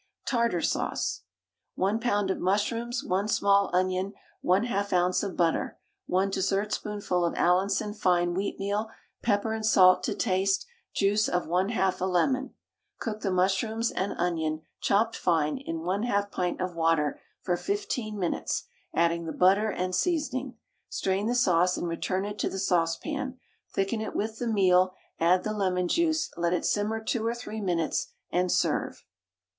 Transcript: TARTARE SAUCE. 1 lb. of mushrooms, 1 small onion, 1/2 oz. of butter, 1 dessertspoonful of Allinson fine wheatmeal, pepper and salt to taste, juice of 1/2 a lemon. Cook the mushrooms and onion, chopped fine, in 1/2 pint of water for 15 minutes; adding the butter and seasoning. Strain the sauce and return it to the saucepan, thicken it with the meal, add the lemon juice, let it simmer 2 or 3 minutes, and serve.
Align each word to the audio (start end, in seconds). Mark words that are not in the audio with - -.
TARTARE 0.25 0.63
SAUCE. 0.63 1.21
1 1.75 1.99
lb. 1.99 2.31
of 2.31 2.39
mushrooms, 2.39 3.03
1 3.03 3.27
small 3.27 3.69
onion, 3.71 4.13
1/2 4.43 4.93
oz. 4.93 5.23
of 5.23 5.37
butter, 5.37 5.77
1 6.07 6.31
dessertspoonful 6.31 7.23
of 7.23 7.35
Allinson 7.37 7.93
fine 7.93 8.33
wheatmeal, 8.33 8.89
pepper 9.21 9.53
and 9.53 9.63
salt 9.63 10.01
to 10.05 10.15
taste, 10.15 10.65
juice 10.91 11.29
of 11.29 11.45
1/2 11.45 12.01
a 12.01 12.05
lemon. 12.07 12.55
Cook 12.97 13.21
the 13.21 13.29
mushrooms 13.29 13.91
and 13.91 14.15
onion, 14.17 14.63
chopped 14.79 15.15
fine, 15.15 15.59
in 15.59 15.81
1/2 15.81 16.31
pint 16.31 16.59
of 16.59 16.73
water 16.73 17.19
for 17.43 17.55
15 17.55 18.17
minutes; 18.17 18.63
adding 18.95 19.25
the 19.25 19.31
butter 19.31 19.69
and 19.69 19.93
seasoning. 19.93 20.55
Strain 20.89 21.27
the 21.27 21.35
sauce 21.35 21.77
and 21.77 21.87
return 21.87 22.25
it 22.25 22.39
to 22.39 22.49
the 22.49 22.57
saucepan, 22.57 23.37
thicken 23.71 24.01
it 24.01 24.15
with 24.15 24.39
the 24.39 24.47
meal, 24.47 24.95
add 25.19 25.43
the 25.43 25.53
lemon 25.53 25.87
juice, 25.87 26.31
let 26.37 26.53
it 26.53 26.65
simmer 26.65 26.99
2 26.99 27.23
or 27.23 27.35
3 27.35 27.61
minutes, 27.61 28.07
and 28.31 28.51
serve. 28.51 29.05